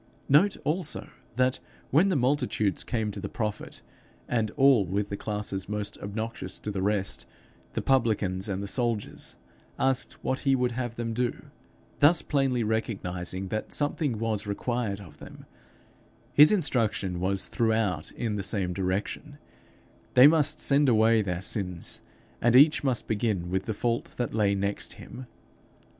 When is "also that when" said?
0.63-2.09